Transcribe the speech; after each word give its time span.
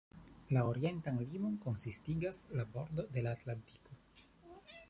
La 0.55 0.63
orientan 0.69 1.19
limon 1.33 1.59
konsistigas 1.67 2.41
la 2.61 2.65
bordo 2.79 3.07
de 3.19 3.25
la 3.27 3.35
Atlantiko. 3.39 4.01